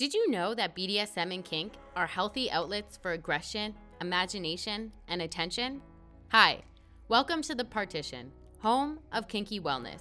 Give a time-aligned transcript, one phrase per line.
[0.00, 5.82] Did you know that BDSM and kink are healthy outlets for aggression, imagination, and attention?
[6.28, 6.62] Hi,
[7.08, 10.00] welcome to The Partition, home of kinky wellness.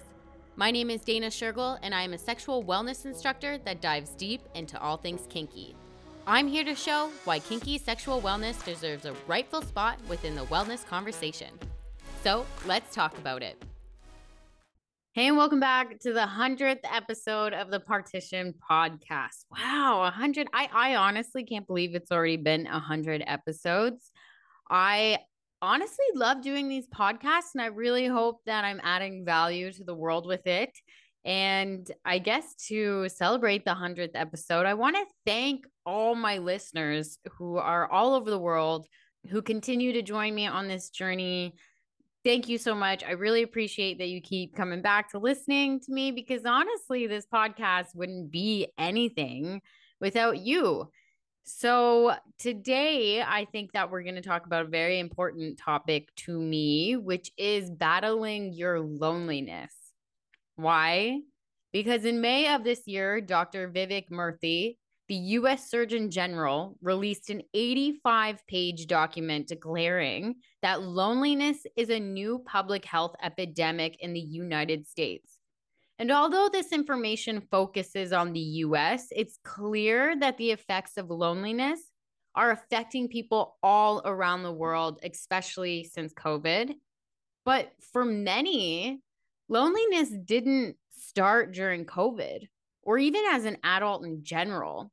[0.55, 4.39] My name is Dana Shergill, and I am a sexual wellness instructor that dives deep
[4.55, 5.75] into all things kinky.
[6.25, 10.87] I'm here to show why kinky sexual wellness deserves a rightful spot within the wellness
[10.87, 11.49] conversation.
[12.23, 13.61] So let's talk about it.
[15.13, 19.43] Hey, and welcome back to the 100th episode of the Partition Podcast.
[19.49, 20.47] Wow, 100.
[20.53, 24.11] I, I honestly can't believe it's already been 100 episodes.
[24.69, 25.17] I
[25.63, 29.95] honestly love doing these podcasts, and I really hope that I'm adding value to the
[29.95, 30.77] world with it.
[31.25, 37.17] And I guess to celebrate the 100th episode, I want to thank all my listeners
[37.39, 38.85] who are all over the world
[39.31, 41.55] who continue to join me on this journey
[42.29, 43.03] Thank you so much.
[43.03, 47.25] I really appreciate that you keep coming back to listening to me because honestly, this
[47.25, 49.63] podcast wouldn't be anything
[49.99, 50.91] without you.
[51.41, 56.39] So, today, I think that we're going to talk about a very important topic to
[56.39, 59.73] me, which is battling your loneliness.
[60.55, 61.21] Why?
[61.73, 63.71] Because in May of this year, Dr.
[63.71, 64.77] Vivek Murthy
[65.09, 72.43] the US Surgeon General released an 85 page document declaring that loneliness is a new
[72.45, 75.37] public health epidemic in the United States.
[75.97, 81.81] And although this information focuses on the US, it's clear that the effects of loneliness
[82.35, 86.75] are affecting people all around the world, especially since COVID.
[87.45, 89.01] But for many,
[89.49, 92.47] loneliness didn't start during COVID
[92.83, 94.91] or even as an adult in general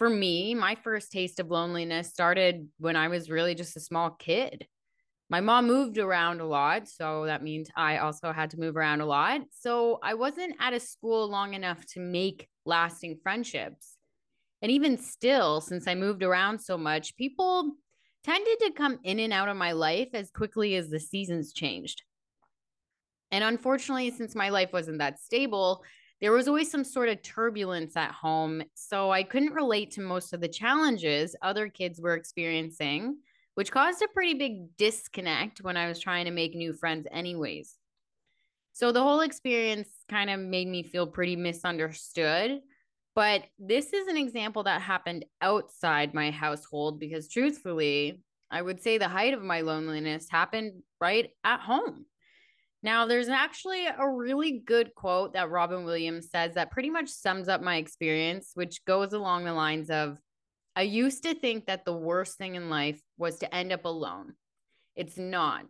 [0.00, 4.12] for me, my first taste of loneliness started when I was really just a small
[4.12, 4.66] kid.
[5.28, 6.88] My mom moved around a lot.
[6.88, 9.42] So that means I also had to move around a lot.
[9.52, 13.98] So I wasn't at a school long enough to make lasting friendships.
[14.62, 17.72] And even still, since I moved around so much, people
[18.24, 22.04] tended to come in and out of my life as quickly as the seasons changed.
[23.30, 25.84] And unfortunately, since my life wasn't that stable,
[26.20, 28.62] there was always some sort of turbulence at home.
[28.74, 33.16] So I couldn't relate to most of the challenges other kids were experiencing,
[33.54, 37.76] which caused a pretty big disconnect when I was trying to make new friends, anyways.
[38.72, 42.60] So the whole experience kind of made me feel pretty misunderstood.
[43.14, 48.98] But this is an example that happened outside my household because, truthfully, I would say
[48.98, 52.06] the height of my loneliness happened right at home.
[52.82, 57.48] Now, there's actually a really good quote that Robin Williams says that pretty much sums
[57.48, 60.18] up my experience, which goes along the lines of
[60.76, 64.34] I used to think that the worst thing in life was to end up alone.
[64.96, 65.66] It's not.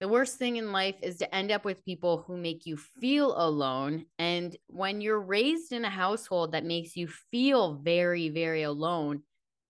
[0.00, 3.34] The worst thing in life is to end up with people who make you feel
[3.36, 4.04] alone.
[4.18, 9.22] And when you're raised in a household that makes you feel very, very alone,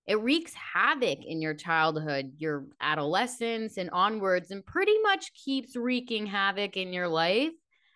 [0.07, 6.27] it wreaks havoc in your childhood, your adolescence, and onwards, and pretty much keeps wreaking
[6.27, 7.53] havoc in your life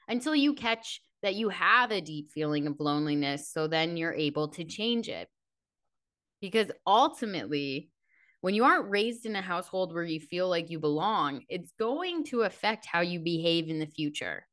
[0.09, 3.49] until you catch that you have a deep feeling of loneliness.
[3.53, 5.29] So then you're able to change it.
[6.41, 7.91] Because ultimately,
[8.41, 12.25] when you aren't raised in a household where you feel like you belong, it's going
[12.27, 14.47] to affect how you behave in the future.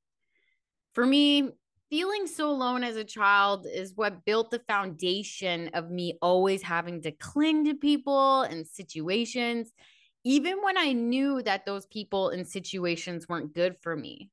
[0.93, 1.51] For me,
[1.89, 7.01] feeling so alone as a child is what built the foundation of me always having
[7.03, 9.71] to cling to people and situations,
[10.23, 14.29] even when I knew that those people and situations weren't good for me.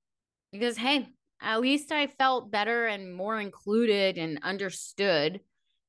[0.50, 1.08] Because, hey,
[1.40, 5.40] at least I felt better and more included and understood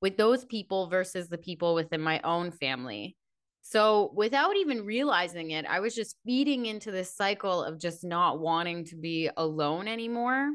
[0.02, 3.16] with those people versus the people within my own family.
[3.62, 8.40] So, without even realizing it, I was just feeding into this cycle of just not
[8.40, 10.52] wanting to be alone anymore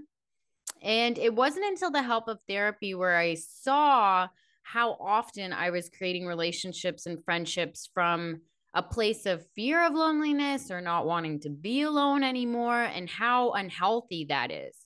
[0.83, 4.29] and it wasn't until the help of therapy where I saw
[4.63, 8.43] how often I was creating relationships and friendships from
[8.75, 13.53] a place of fear of loneliness or not wanting to be alone anymore, and how
[13.53, 14.77] unhealthy that is.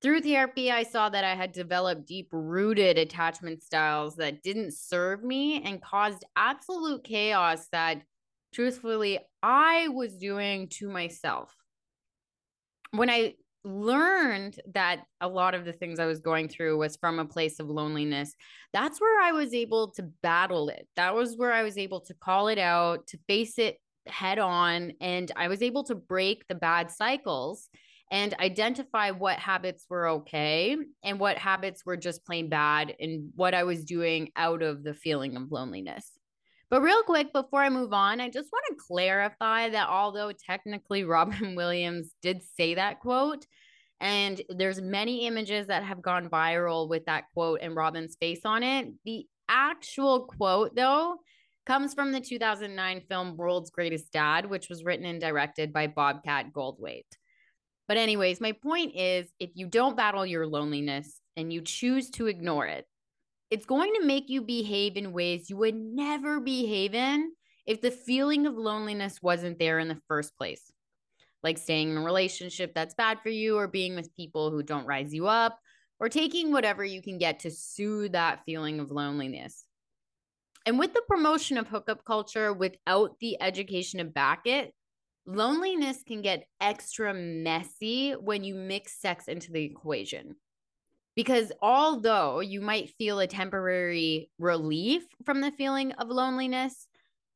[0.00, 5.22] Through therapy, I saw that I had developed deep rooted attachment styles that didn't serve
[5.22, 8.02] me and caused absolute chaos that,
[8.52, 11.54] truthfully, I was doing to myself.
[12.90, 17.18] When I learned that a lot of the things I was going through was from
[17.18, 18.34] a place of loneliness,
[18.72, 20.88] that's where I was able to battle it.
[20.96, 24.92] That was where I was able to call it out, to face it head on.
[25.00, 27.68] And I was able to break the bad cycles
[28.10, 33.54] and identify what habits were okay and what habits were just plain bad and what
[33.54, 36.10] I was doing out of the feeling of loneliness.
[36.72, 41.04] But real quick, before I move on, I just want to clarify that although technically
[41.04, 43.46] Robin Williams did say that quote,
[44.00, 48.62] And there's many images that have gone viral with that quote and Robin's face on
[48.62, 48.88] it.
[49.04, 51.18] The actual quote, though,
[51.66, 56.54] comes from the 2009 film World's Greatest Dad, which was written and directed by Bobcat
[56.54, 57.04] Goldthwait.
[57.86, 62.28] But, anyways, my point is if you don't battle your loneliness and you choose to
[62.28, 62.86] ignore it,
[63.52, 67.30] it's going to make you behave in ways you would never behave in
[67.66, 70.72] if the feeling of loneliness wasn't there in the first place.
[71.42, 74.86] Like staying in a relationship that's bad for you, or being with people who don't
[74.86, 75.58] rise you up,
[76.00, 79.66] or taking whatever you can get to soothe that feeling of loneliness.
[80.64, 84.72] And with the promotion of hookup culture without the education to back it,
[85.26, 90.36] loneliness can get extra messy when you mix sex into the equation.
[91.14, 96.86] Because although you might feel a temporary relief from the feeling of loneliness,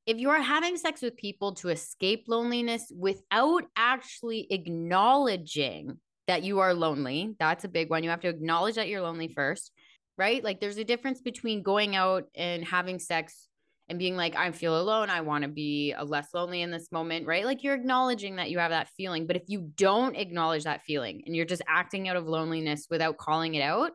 [0.07, 6.61] if you are having sex with people to escape loneliness without actually acknowledging that you
[6.61, 8.03] are lonely, that's a big one.
[8.03, 9.73] You have to acknowledge that you're lonely first
[10.19, 10.43] right?
[10.43, 13.49] Like there's a difference between going out and having sex
[13.89, 15.11] and being like, I feel alone.
[15.11, 17.45] I want to be a less lonely in this moment, right?
[17.45, 19.27] Like you're acknowledging that you have that feeling.
[19.27, 23.17] But if you don't acknowledge that feeling and you're just acting out of loneliness without
[23.17, 23.93] calling it out,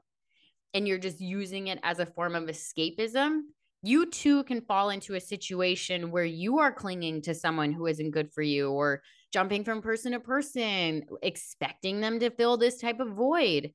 [0.74, 3.42] and you're just using it as a form of escapism,
[3.84, 8.12] you too can fall into a situation where you are clinging to someone who isn't
[8.12, 9.02] good for you or
[9.34, 13.72] jumping from person to person, expecting them to fill this type of void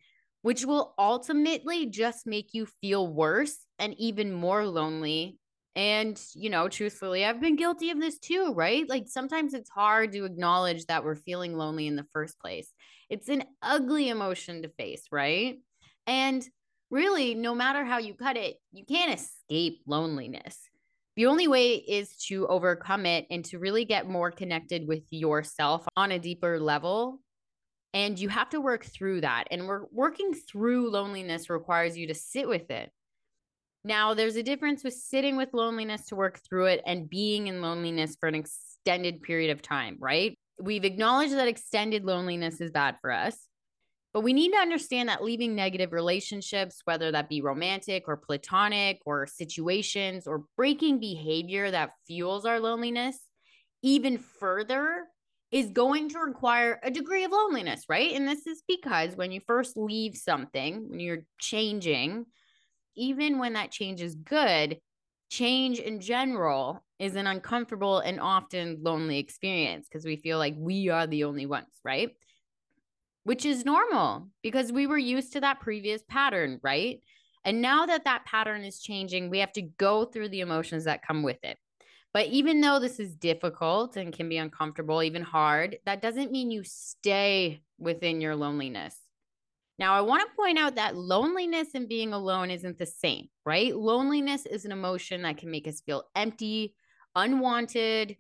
[0.47, 5.39] which will ultimately just make you feel worse and even more lonely.
[5.77, 8.89] And, you know, truthfully, I've been guilty of this too, right?
[8.89, 12.73] Like sometimes it's hard to acknowledge that we're feeling lonely in the first place.
[13.11, 15.59] It's an ugly emotion to face, right?
[16.07, 16.47] And
[16.91, 20.59] really, no matter how you cut it, you can't escape loneliness.
[21.17, 25.87] The only way is to overcome it and to really get more connected with yourself
[25.97, 27.21] on a deeper level
[27.95, 29.45] and you have to work through that.
[29.51, 32.91] And we're working through loneliness requires you to sit with it.
[33.87, 37.63] Now, there's a difference with sitting with loneliness to work through it and being in
[37.63, 40.37] loneliness for an extended period of time, right?
[40.61, 43.47] We've acknowledged that extended loneliness is bad for us,
[44.13, 48.99] but we need to understand that leaving negative relationships, whether that be romantic or platonic
[49.07, 53.21] or situations or breaking behavior that fuels our loneliness,
[53.83, 55.05] even further
[55.53, 58.15] is going to require a degree of loneliness, right?
[58.15, 62.27] And this is because when you first leave something, when you're changing,
[62.97, 64.79] even when that change is good,
[65.29, 70.89] change in general is an uncomfortable and often lonely experience because we feel like we
[70.89, 72.11] are the only ones, right?
[73.25, 77.01] Which is normal because we were used to that previous pattern, right?
[77.45, 81.07] And now that that pattern is changing, we have to go through the emotions that
[81.07, 81.59] come with it.
[82.13, 86.51] But even though this is difficult and can be uncomfortable, even hard, that doesn't mean
[86.51, 89.06] you stay within your loneliness.
[89.79, 93.77] Now, I want to point out that loneliness and being alone isn't the same, right?
[93.77, 96.75] Loneliness is an emotion that can make us feel empty,
[97.15, 98.17] unwanted,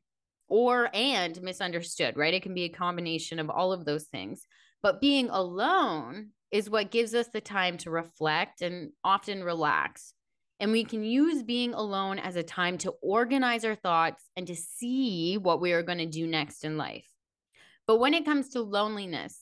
[0.48, 2.34] or and misunderstood, right?
[2.34, 4.46] It can be a combination of all of those things.
[4.82, 10.12] But being alone is what gives us the time to reflect and often relax
[10.58, 14.56] and we can use being alone as a time to organize our thoughts and to
[14.56, 17.06] see what we are going to do next in life.
[17.86, 19.38] But when it comes to loneliness,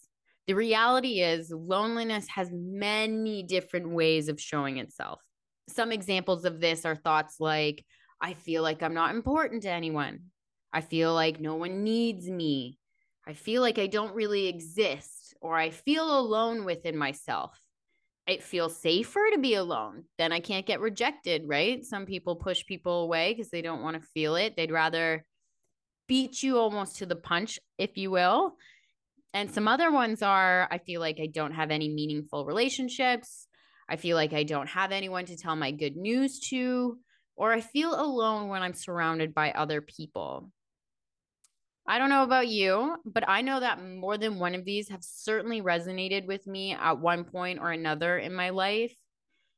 [0.46, 5.20] the reality is loneliness has many different ways of showing itself.
[5.69, 7.85] Some examples of this are thoughts like,
[8.20, 10.20] I feel like I'm not important to anyone.
[10.72, 12.79] I feel like no one needs me.
[13.27, 17.58] I feel like I don't really exist, or I feel alone within myself
[18.27, 20.05] it feels safer to be alone.
[20.17, 21.84] Then I can't get rejected, right?
[21.84, 24.56] Some people push people away because they don't want to feel it.
[24.56, 25.24] They'd rather
[26.08, 28.56] beat you almost to the punch, if you will.
[29.34, 33.48] And some other ones are I feel like I don't have any meaningful relationships.
[33.88, 36.98] I feel like I don't have anyone to tell my good news to,
[37.34, 40.53] or I feel alone when I'm surrounded by other people.
[41.86, 45.03] I don't know about you, but I know that more than one of these have
[45.03, 48.94] certainly resonated with me at one point or another in my life.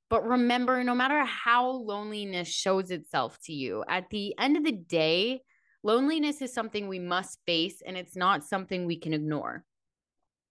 [0.09, 4.73] But remember, no matter how loneliness shows itself to you, at the end of the
[4.73, 5.43] day,
[5.85, 9.65] loneliness is something we must face and it's not something we can ignore.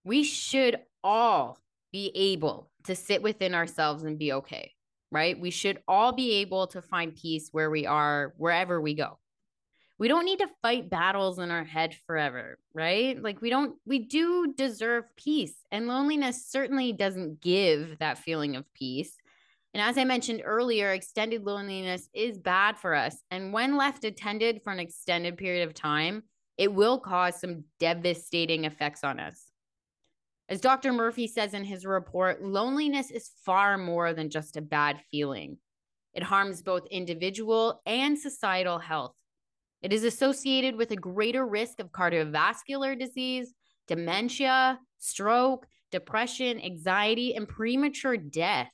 [0.06, 1.58] We should all
[1.92, 4.72] be able to sit within ourselves and be okay,
[5.10, 5.38] right?
[5.38, 9.18] We should all be able to find peace where we are, wherever we go
[9.98, 13.20] we don't need to fight battles in our head forever, right?
[13.20, 15.54] Like we don't we do deserve peace.
[15.70, 19.16] And loneliness certainly doesn't give that feeling of peace.
[19.72, 23.16] And as I mentioned earlier, extended loneliness is bad for us.
[23.30, 26.22] And when left attended for an extended period of time,
[26.56, 29.45] it will cause some devastating effects on us.
[30.48, 30.92] As Dr.
[30.92, 35.58] Murthy says in his report, loneliness is far more than just a bad feeling.
[36.14, 39.16] It harms both individual and societal health.
[39.82, 43.52] It is associated with a greater risk of cardiovascular disease,
[43.88, 48.70] dementia, stroke, depression, anxiety, and premature death.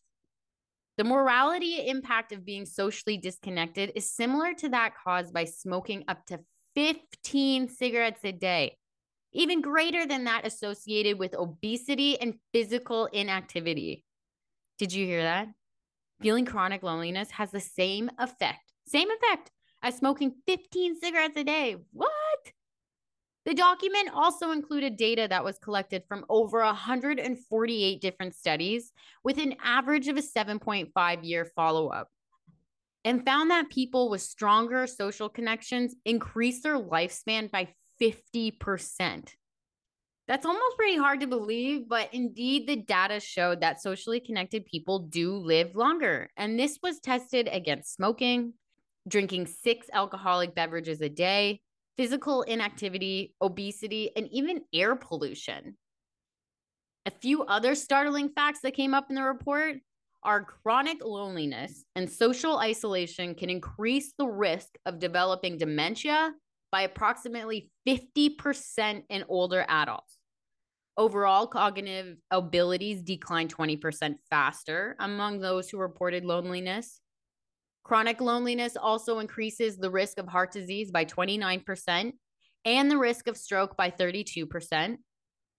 [0.99, 6.27] The mortality impact of being socially disconnected is similar to that caused by smoking up
[6.27, 6.41] to
[6.75, 8.77] 15 cigarettes a day,
[9.33, 14.05] even greater than that associated with obesity and physical inactivity.
[14.79, 15.49] Did you hear that?
[16.21, 19.51] Feeling chronic loneliness has the same effect, same effect
[19.83, 21.77] as smoking 15 cigarettes a day.
[21.93, 22.09] What?
[23.45, 28.93] The document also included data that was collected from over 148 different studies
[29.25, 32.09] with an average of a 7.5 year follow up
[33.05, 39.29] and found that people with stronger social connections increased their lifespan by 50%.
[40.29, 45.01] That's almost pretty hard to believe, but indeed, the data showed that socially connected people
[45.01, 46.31] do live longer.
[46.37, 48.55] And this was tested against smoking,
[49.07, 51.61] drinking six alcoholic beverages a day,
[51.97, 55.77] physical inactivity, obesity, and even air pollution.
[57.05, 59.77] A few other startling facts that came up in the report
[60.23, 66.33] are chronic loneliness and social isolation can increase the risk of developing dementia
[66.73, 70.17] by approximately 50% in older adults.
[70.97, 77.01] Overall, cognitive abilities decline 20% faster among those who reported loneliness.
[77.85, 82.13] Chronic loneliness also increases the risk of heart disease by 29%
[82.65, 84.97] and the risk of stroke by 32%.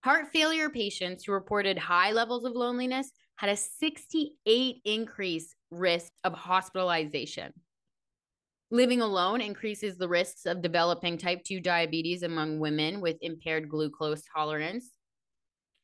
[0.03, 6.33] Heart failure patients who reported high levels of loneliness had a 68 increase risk of
[6.33, 7.53] hospitalization.
[8.73, 14.23] Living alone increases the risks of developing type 2 diabetes among women with impaired glucose
[14.35, 14.89] tolerance.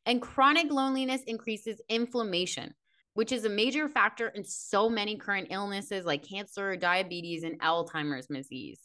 [0.07, 2.73] And chronic loneliness increases inflammation,
[3.13, 8.25] which is a major factor in so many current illnesses like cancer, diabetes, and Alzheimer's
[8.25, 8.81] disease.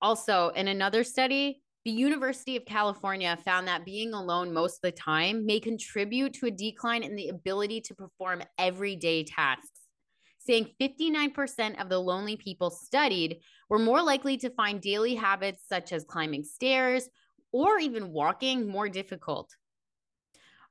[0.00, 4.92] Also, in another study, the University of California found that being alone most of the
[4.92, 9.85] time may contribute to a decline in the ability to perform everyday tasks,
[10.46, 15.92] saying 59% of the lonely people studied were more likely to find daily habits such
[15.92, 17.08] as climbing stairs
[17.52, 19.54] or even walking more difficult.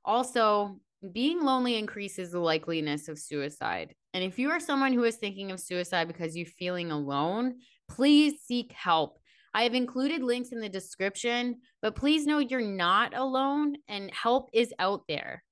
[0.03, 0.79] Also,
[1.11, 3.93] being lonely increases the likeliness of suicide.
[4.13, 7.55] And if you are someone who is thinking of suicide because you're feeling alone,
[7.89, 9.19] please seek help.
[9.53, 14.49] I have included links in the description, but please know you're not alone and help
[14.53, 15.43] is out there.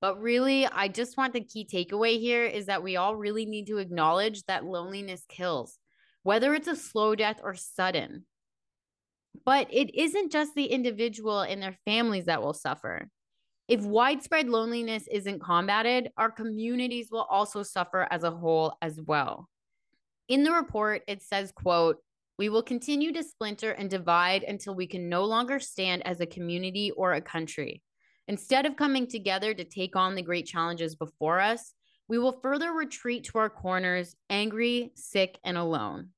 [0.00, 3.66] But really, I just want the key takeaway here is that we all really need
[3.66, 5.78] to acknowledge that loneliness kills,
[6.22, 8.24] whether it's a slow death or sudden.
[9.44, 13.10] But it isn't just the individual and their families that will suffer.
[13.68, 19.48] If widespread loneliness isn't combated, our communities will also suffer as a whole as well.
[20.28, 21.98] In the report, it says, quote,
[22.38, 26.26] we will continue to splinter and divide until we can no longer stand as a
[26.26, 27.82] community or a country.
[28.30, 31.72] Instead of coming together to take on the great challenges before us,
[32.06, 36.10] we will further retreat to our corners, angry, sick, and alone.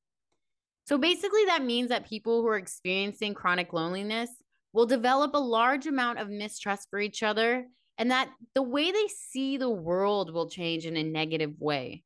[0.85, 4.29] So basically, that means that people who are experiencing chronic loneliness
[4.75, 7.67] will develop a large amount of mistrust for each other
[7.97, 12.05] and that the way they see the world will change in a negative way.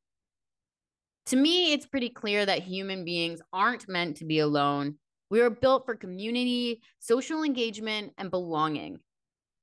[1.25, 4.99] To me, it's pretty clear that human beings aren't meant to be alone.
[5.29, 8.99] We are built for community, social engagement, and belonging.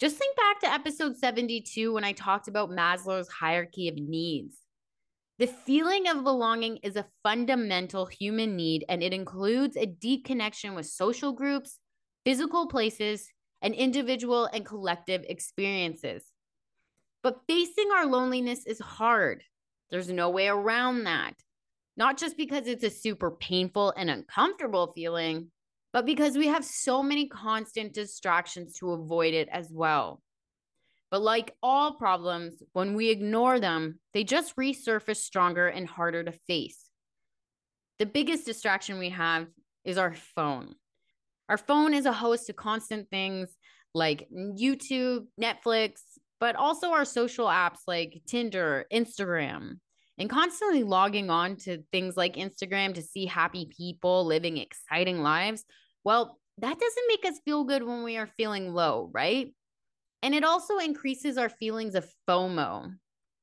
[0.00, 4.56] Just think back to episode 72 when I talked about Maslow's hierarchy of needs.
[5.38, 10.74] The feeling of belonging is a fundamental human need, and it includes a deep connection
[10.74, 11.78] with social groups,
[12.24, 13.28] physical places,
[13.62, 16.24] and individual and collective experiences.
[17.22, 19.44] But facing our loneliness is hard.
[19.90, 21.34] There's no way around that.
[21.96, 25.50] Not just because it's a super painful and uncomfortable feeling,
[25.94, 30.20] but because we have so many constant distractions to avoid it as well.
[31.08, 36.32] But like all problems, when we ignore them, they just resurface stronger and harder to
[36.32, 36.90] face.
[38.00, 39.46] The biggest distraction we have
[39.84, 40.74] is our phone.
[41.48, 43.56] Our phone is a host of constant things
[43.94, 46.00] like YouTube, Netflix,
[46.40, 49.78] but also our social apps like Tinder, Instagram,
[50.18, 55.64] and constantly logging on to things like Instagram to see happy people living exciting lives.
[56.04, 59.52] Well, that doesn't make us feel good when we are feeling low, right?
[60.22, 62.94] And it also increases our feelings of FOMO,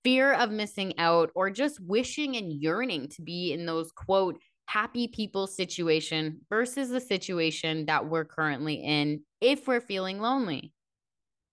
[0.04, 5.08] fear of missing out, or just wishing and yearning to be in those quote happy
[5.08, 10.74] people situation versus the situation that we're currently in if we're feeling lonely.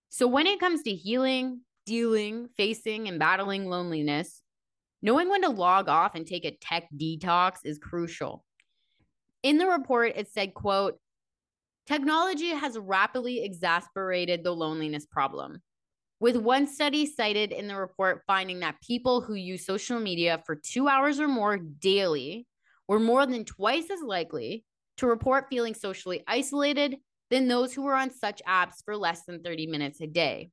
[0.09, 4.41] So, when it comes to healing, dealing, facing, and battling loneliness,
[5.01, 8.45] knowing when to log off and take a tech detox is crucial.
[9.43, 10.99] In the report, it said, quote,
[11.87, 15.61] technology has rapidly exacerbated the loneliness problem.
[16.19, 20.55] With one study cited in the report finding that people who use social media for
[20.55, 22.45] two hours or more daily
[22.87, 24.65] were more than twice as likely
[24.97, 26.97] to report feeling socially isolated
[27.29, 30.51] than those who were on such apps for less than 30 minutes a day.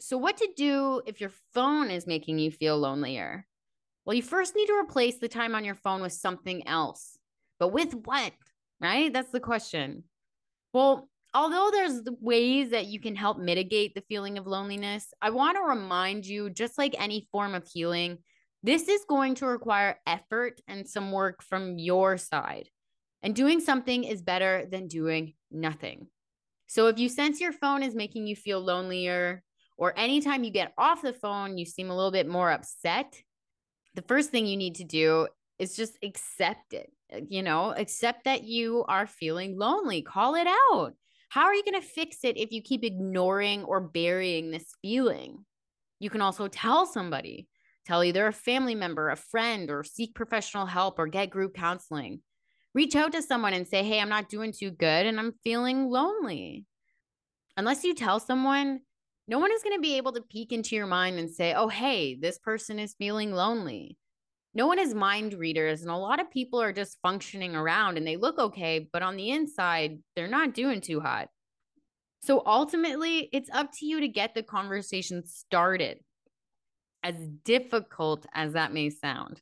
[0.00, 3.46] So, what to do if your phone is making you feel lonelier?
[4.04, 7.11] Well, you first need to replace the time on your phone with something else.
[7.62, 8.32] But with what?
[8.80, 9.12] Right?
[9.12, 10.02] That's the question.
[10.72, 15.56] Well, although there's ways that you can help mitigate the feeling of loneliness, I want
[15.56, 18.18] to remind you just like any form of healing,
[18.64, 22.68] this is going to require effort and some work from your side.
[23.22, 26.08] And doing something is better than doing nothing.
[26.66, 29.44] So if you sense your phone is making you feel lonelier,
[29.78, 33.22] or anytime you get off the phone, you seem a little bit more upset,
[33.94, 35.28] the first thing you need to do
[35.60, 36.90] is just accept it.
[37.14, 40.92] Uh, you know, accept that you are feeling lonely, call it out.
[41.28, 45.44] How are you going to fix it if you keep ignoring or burying this feeling?
[45.98, 47.48] You can also tell somebody,
[47.86, 52.20] tell either a family member, a friend, or seek professional help or get group counseling
[52.74, 55.88] reach out to someone and say, Hey, I'm not doing too good and I'm feeling
[55.88, 56.66] lonely.
[57.56, 58.80] Unless you tell someone,
[59.28, 61.68] no one is going to be able to peek into your mind and say, Oh,
[61.68, 63.96] hey, this person is feeling lonely.
[64.54, 68.06] No one is mind readers, and a lot of people are just functioning around and
[68.06, 71.28] they look okay, but on the inside, they're not doing too hot.
[72.22, 75.98] So ultimately, it's up to you to get the conversation started,
[77.02, 79.40] as difficult as that may sound.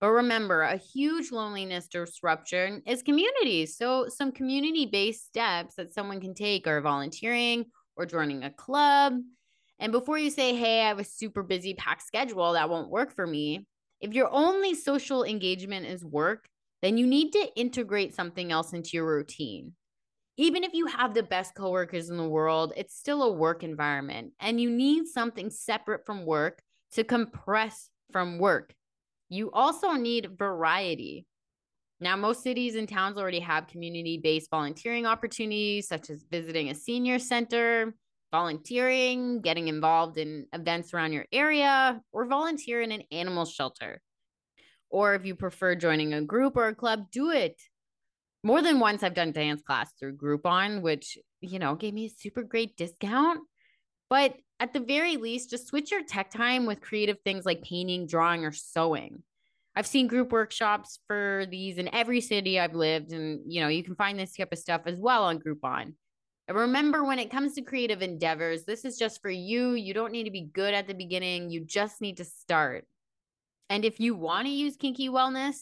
[0.00, 3.66] But remember, a huge loneliness disruption is community.
[3.66, 9.14] So, some community based steps that someone can take are volunteering or joining a club.
[9.78, 13.14] And before you say, hey, I have a super busy packed schedule that won't work
[13.14, 13.66] for me,
[14.02, 16.48] if your only social engagement is work,
[16.82, 19.72] then you need to integrate something else into your routine.
[20.36, 24.32] Even if you have the best coworkers in the world, it's still a work environment,
[24.40, 26.60] and you need something separate from work
[26.92, 28.74] to compress from work
[29.32, 31.24] you also need variety.
[32.00, 36.74] Now, most cities and towns already have community based volunteering opportunities, such as visiting a
[36.74, 37.94] senior center,
[38.32, 44.02] volunteering, getting involved in events around your area, or volunteer in an animal shelter.
[44.90, 47.60] Or if you prefer joining a group or a club, do it.
[48.42, 52.10] More than once, I've done dance class through Groupon, which, you know, gave me a
[52.10, 53.40] super great discount.
[54.10, 58.06] But at the very least, just switch your tech time with creative things like painting,
[58.06, 59.22] drawing, or sewing.
[59.74, 63.82] I've seen group workshops for these in every city I've lived, and you know, you
[63.82, 65.94] can find this type of stuff as well on Groupon.
[66.48, 69.72] Remember, when it comes to creative endeavors, this is just for you.
[69.72, 72.86] You don't need to be good at the beginning, you just need to start.
[73.70, 75.56] And if you want to use kinky wellness,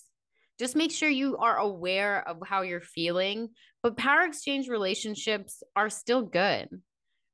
[0.58, 3.50] just make sure you are aware of how you're feeling.
[3.82, 6.68] But power exchange relationships are still good.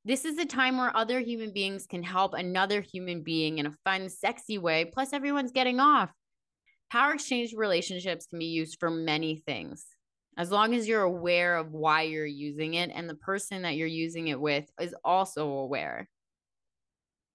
[0.04, 3.74] This is a time where other human beings can help another human being in a
[3.84, 4.84] fun, sexy way.
[4.84, 6.12] Plus, everyone's getting off.
[6.92, 9.84] Power exchange relationships can be used for many things.
[10.36, 13.86] As long as you're aware of why you're using it and the person that you're
[13.86, 16.08] using it with is also aware.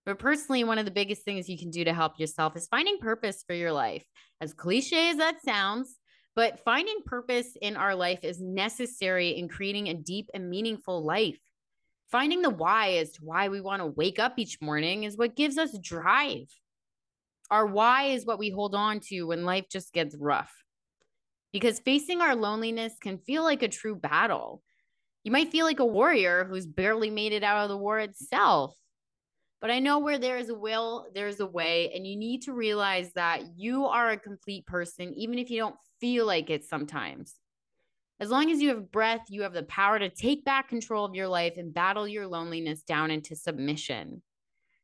[0.05, 2.97] But personally, one of the biggest things you can do to help yourself is finding
[2.99, 4.03] purpose for your life.
[4.39, 5.97] As cliche as that sounds,
[6.35, 11.39] but finding purpose in our life is necessary in creating a deep and meaningful life.
[12.09, 15.35] Finding the why as to why we want to wake up each morning is what
[15.35, 16.47] gives us drive.
[17.49, 20.51] Our why is what we hold on to when life just gets rough.
[21.51, 24.63] Because facing our loneliness can feel like a true battle.
[25.23, 28.75] You might feel like a warrior who's barely made it out of the war itself.
[29.59, 31.91] But I know where there is a will, there's a way.
[31.93, 35.75] And you need to realize that you are a complete person, even if you don't
[35.99, 37.35] feel like it sometimes.
[38.19, 41.15] As long as you have breath, you have the power to take back control of
[41.15, 44.21] your life and battle your loneliness down into submission.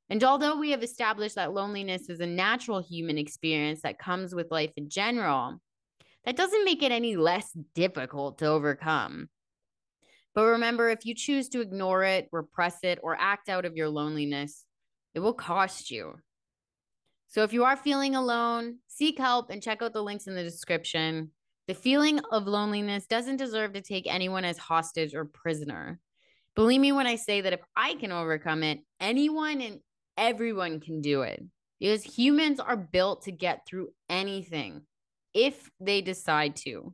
[0.10, 4.52] And although we have established that loneliness is a natural human experience that comes with
[4.52, 5.60] life in general,
[6.28, 9.30] that doesn't make it any less difficult to overcome.
[10.36, 13.88] But remember, if you choose to ignore it, repress it, or act out of your
[13.88, 14.66] loneliness,
[15.16, 16.16] it will cost you.
[17.30, 20.44] So if you are feeling alone, seek help and check out the links in the
[20.44, 21.32] description.
[21.70, 25.98] The feeling of loneliness doesn't deserve to take anyone as hostage or prisoner.
[26.56, 29.80] Believe me when I say that if I can overcome it, anyone and
[30.18, 31.42] everyone can do it
[31.80, 34.82] because humans are built to get through anything
[35.34, 36.94] if they decide to.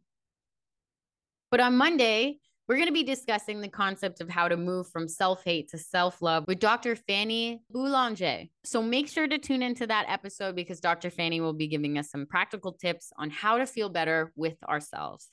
[1.52, 5.10] But on Monday, We're going to be discussing the concept of how to move from
[5.10, 6.96] self hate to self love with Dr.
[6.96, 8.46] Fanny Boulanger.
[8.64, 11.10] So make sure to tune into that episode because Dr.
[11.10, 15.28] Fanny will be giving us some practical tips on how to feel better with ourselves.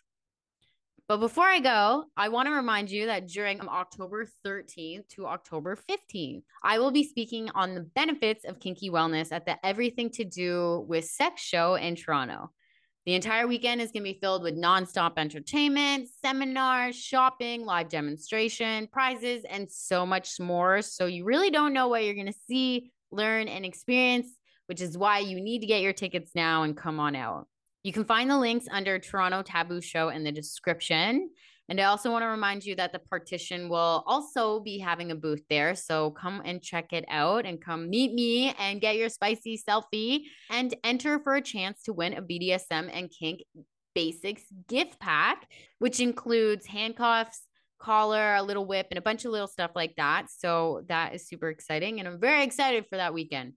[1.06, 5.76] But before I go, I want to remind you that during October 13th to October
[5.88, 10.24] 15th, I will be speaking on the benefits of kinky wellness at the Everything to
[10.24, 12.50] Do with Sex show in Toronto.
[13.06, 18.88] The entire weekend is going to be filled with nonstop entertainment, seminars, shopping, live demonstration,
[18.88, 20.82] prizes, and so much more.
[20.82, 24.28] So you really don't know what you're going to see, learn, and experience,
[24.66, 27.46] which is why you need to get your tickets now and come on out.
[27.82, 31.30] You can find the links under Toronto Taboo Show in the description.
[31.70, 35.14] And I also want to remind you that the partition will also be having a
[35.14, 35.76] booth there.
[35.76, 40.24] So come and check it out and come meet me and get your spicy selfie
[40.50, 43.42] and enter for a chance to win a BDSM and kink
[43.94, 47.42] basics gift pack, which includes handcuffs,
[47.78, 50.26] collar, a little whip, and a bunch of little stuff like that.
[50.28, 52.00] So that is super exciting.
[52.00, 53.52] And I'm very excited for that weekend.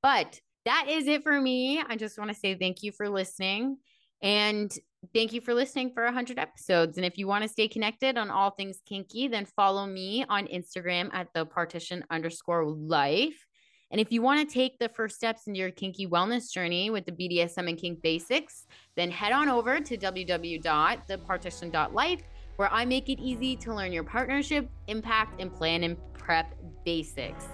[0.00, 1.82] But that is it for me.
[1.86, 3.78] I just want to say thank you for listening.
[4.22, 4.70] And
[5.14, 6.96] thank you for listening for 100 episodes.
[6.96, 10.46] And if you want to stay connected on all things kinky, then follow me on
[10.46, 13.46] Instagram at the partition underscore life.
[13.90, 17.06] And if you want to take the first steps into your kinky wellness journey with
[17.06, 22.20] the BDSM and kink basics, then head on over to www.thepartition.life,
[22.56, 27.46] where I make it easy to learn your partnership, impact, and plan and prep basics.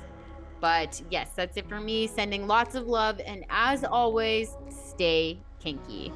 [0.60, 2.08] But yes, that's it for me.
[2.08, 3.20] Sending lots of love.
[3.24, 6.12] And as always, stay kinky.